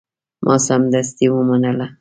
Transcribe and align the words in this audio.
ما 0.45 0.55
سمدستي 0.67 1.25
ومنله. 1.29 1.87